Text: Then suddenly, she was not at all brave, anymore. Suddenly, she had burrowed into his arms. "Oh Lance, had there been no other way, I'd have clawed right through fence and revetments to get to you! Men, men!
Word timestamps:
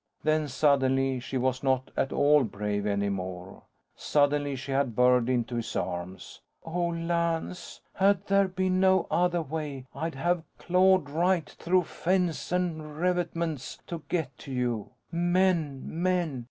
Then 0.23 0.47
suddenly, 0.47 1.19
she 1.19 1.37
was 1.37 1.61
not 1.61 1.91
at 1.95 2.11
all 2.11 2.43
brave, 2.43 2.87
anymore. 2.87 3.61
Suddenly, 3.95 4.55
she 4.55 4.71
had 4.71 4.95
burrowed 4.95 5.29
into 5.29 5.57
his 5.57 5.75
arms. 5.75 6.41
"Oh 6.65 6.87
Lance, 6.87 7.81
had 7.93 8.25
there 8.25 8.47
been 8.47 8.79
no 8.79 9.05
other 9.11 9.43
way, 9.43 9.85
I'd 9.93 10.15
have 10.15 10.41
clawed 10.57 11.07
right 11.07 11.47
through 11.47 11.83
fence 11.83 12.51
and 12.51 12.81
revetments 12.99 13.77
to 13.85 14.01
get 14.09 14.35
to 14.39 14.51
you! 14.51 14.89
Men, 15.11 15.83
men! 15.85 16.39